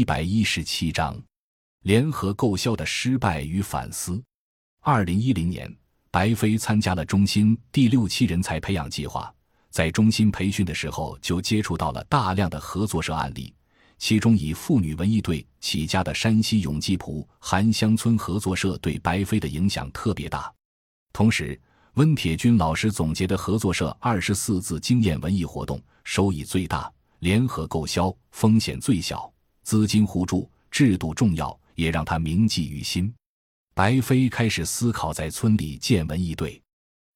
[0.00, 1.14] 一百一十七章，
[1.82, 4.18] 联合购销的失败与反思。
[4.80, 5.70] 二零一零年，
[6.10, 9.30] 白飞参加了中心第六期人才培养计划，
[9.68, 13.52] 在中心培训的时候就接触到了大量的合作社案例，
[13.98, 20.50] 其中以妇女文艺队起家的山西永济浦韩乡村合作社对白飞的影响特别大。
[21.12, 21.60] 同时，
[21.96, 26.90] 温铁军老师总结的合作社二十四字经验文艺活动，收益最大。
[27.18, 29.30] 联合购销，风险最小，
[29.62, 33.12] 资金互助，制度重要，也让他铭记于心。
[33.74, 36.60] 白飞开始思考在村里建文艺队。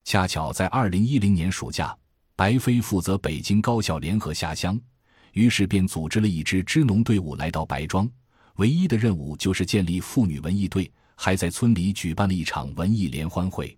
[0.04, 1.96] 恰巧在二零一零年暑假，
[2.36, 4.78] 白飞负责北京高校联合下乡，
[5.32, 8.08] 于是便组织了一支支农队伍来到白庄，
[8.56, 13.76] 唯一的任务就是建立妇女文艺队，还在村里举办了一场文艺联欢会。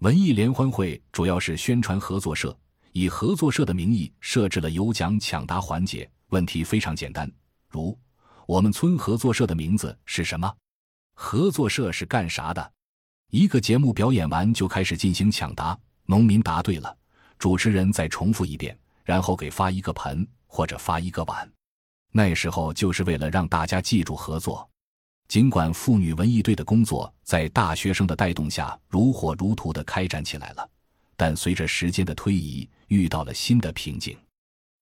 [0.00, 2.56] 文艺联欢会主要是宣传合作社。
[2.92, 7.30] 以合作社的名义设置了有奖抢答环节，问题非常简单，
[7.68, 7.98] 如
[8.46, 10.52] 我们村合作社的名字是什么？
[11.14, 12.72] 合作社是干啥的？
[13.30, 16.96] 一个节目表演完就开始进行抢答，农民答对了，
[17.38, 21.50] 主持人再重复一遍，然后给发一个盆或者发一个碗。
[22.10, 24.66] 那时候就是为了让大家记住合作。
[25.28, 30.66] 尽管妇女文艺队的工作在大学生的带动下如火如荼地开展起来了。
[31.16, 34.16] 但随着时间的推移，遇到了新的瓶颈。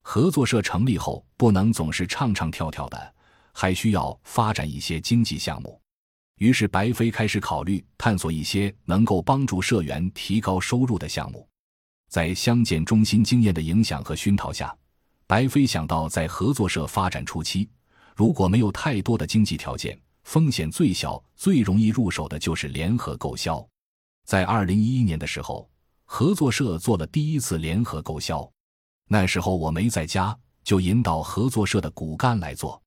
[0.08, 3.14] 合作社成立后，不能总是唱唱跳跳的，
[3.52, 5.80] 还需要发展一些经济项目。
[6.36, 11.44] 于是，白飞开始考虑探索一些能够帮助社员提高收入的项目。
[12.08, 14.72] 在乡建中心经验的影响和熏陶下，
[15.26, 17.68] 白飞想到，在合作社发展初期，
[18.14, 23.66] 如果没有太多的经济条件，风险最小、最容易入手的就是联合购销。
[24.24, 25.68] 在二零一一年的时候。
[26.08, 28.48] 合作社做了第一次联合购销，
[29.08, 32.80] 那时候我没在家，就引导合作社的骨干来做。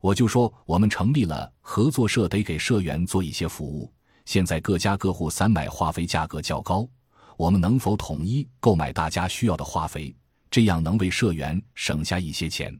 [0.00, 3.92] 我就说，我们成立了合作社，得给社员做一些服务。
[4.24, 6.88] 现在各家各户散买化肥价格较高，
[7.36, 10.14] 我们能否统一购买大家需要的化肥？
[10.50, 12.78] 这样能为社员省下一些钱。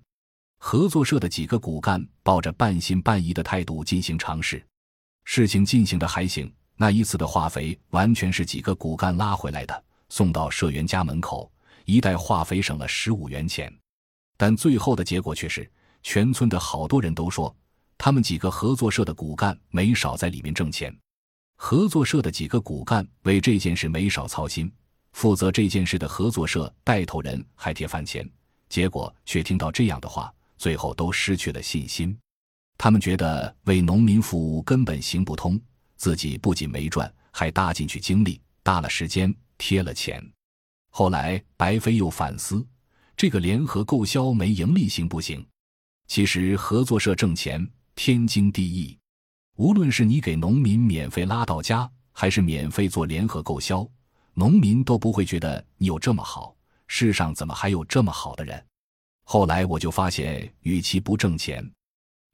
[0.58, 4.64] 合作社的几个骨干抱着半信半疑的态度进行尝试，
[5.24, 6.52] 事情进行的还行。
[6.76, 11.50] 那一次的化肥完全是几个骨干拉回来的，送到社员家门口，
[11.86, 13.74] 一袋化肥省了十五元钱。
[14.36, 15.68] 但最后的结果却是，
[16.02, 17.56] 全村的好多人都说，
[17.96, 20.94] 他们几个合作社的骨干没少在里面挣钱。
[21.56, 24.70] 合作社的几个骨干为这件事没少操心，
[25.12, 28.28] 负责这件事的合作社带头人还贴饭钱，
[28.68, 32.14] 结果却听到这样的话，最后都失去了信心。
[32.76, 35.58] 他们觉得为农民服务根本行不通。
[35.96, 40.22] 自己不仅没赚，还搭进去精力、搭了时间、贴了钱。
[40.98, 42.66] 后来白飞又反思，
[43.18, 45.46] 这个联合购销没盈利行不行？
[46.06, 48.98] 其实合作社挣钱天经地义，
[49.58, 53.86] 无论是你给农民免费拉到家，还是免费做联合购销，
[54.32, 56.56] 农民都不会觉得你有这么好。
[56.86, 58.64] 世上怎么还有这么好的人？
[59.24, 61.62] 后来我就发现，与其不挣钱，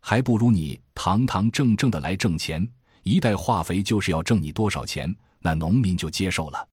[0.03, 2.65] 还不如你堂堂正正的来挣钱。
[3.03, 6.69] 一袋化肥就是要挣你多少钱，那农民就接受了。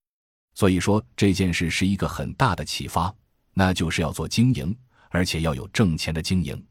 [0.60, 3.10] 所以说这件事是一个很大的启发，
[3.54, 4.76] 那就是要做经营，
[5.08, 6.62] 而且要有挣钱的经营。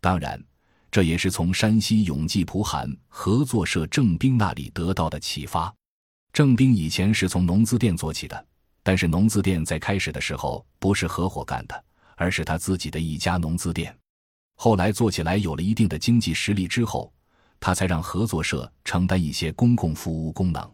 [0.00, 0.40] 当然，
[0.88, 5.74] 这也是从山西永济蒲罕合作社郑兵那里得到的启发。
[6.32, 8.46] 郑兵以前是从农资店做起的，
[8.84, 11.84] 但是农资店在开始的时候不是合伙干的，
[12.14, 13.92] 而是他自己的一家农资店。
[14.54, 17.12] 后来做起来有了一定的经济实力之后。
[17.58, 20.70] 他才让合作社承担一些公共服务功能，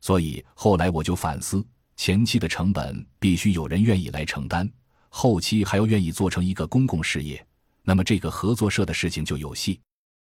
[0.00, 1.62] 所以后来我就反思，
[2.00, 4.66] 前期的成本必须有人愿意来承担，
[5.10, 7.46] 后期还要愿意做成一个公共事业，
[7.82, 9.78] 那么这个合作社的事情就有戏。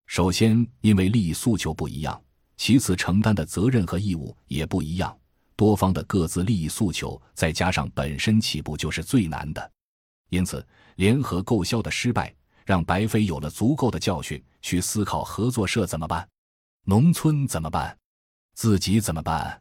[0.06, 2.18] 首先，因为利益诉求不一样；
[2.56, 5.14] 其次，承担的责任和义务也不一样。
[5.56, 9.70] 多方的各自利益诉求，再加上本身起步就是最难的，
[10.30, 12.34] 因此联合购销的失败。
[12.64, 16.26] 让白飞有了足够的教训，去思考合作社怎么办，
[16.86, 17.94] 农村怎么办，
[18.54, 19.60] 自己怎么办。